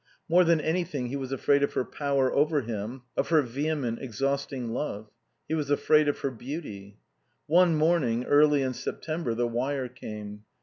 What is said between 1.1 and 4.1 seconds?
was afraid of her power over him, of her vehement,